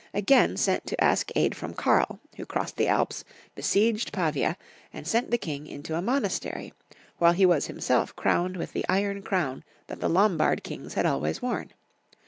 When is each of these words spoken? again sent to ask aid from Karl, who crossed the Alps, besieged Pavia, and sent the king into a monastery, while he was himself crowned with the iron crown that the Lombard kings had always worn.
again 0.15 0.57
sent 0.57 0.87
to 0.87 0.99
ask 0.99 1.29
aid 1.35 1.53
from 1.55 1.75
Karl, 1.75 2.19
who 2.35 2.43
crossed 2.43 2.75
the 2.75 2.87
Alps, 2.87 3.23
besieged 3.53 4.11
Pavia, 4.11 4.57
and 4.91 5.05
sent 5.07 5.29
the 5.29 5.37
king 5.37 5.67
into 5.67 5.93
a 5.95 6.01
monastery, 6.01 6.73
while 7.19 7.33
he 7.33 7.45
was 7.45 7.67
himself 7.67 8.15
crowned 8.15 8.57
with 8.57 8.73
the 8.73 8.83
iron 8.89 9.21
crown 9.21 9.63
that 9.85 9.99
the 9.99 10.09
Lombard 10.09 10.63
kings 10.63 10.95
had 10.95 11.05
always 11.05 11.39
worn. 11.43 11.71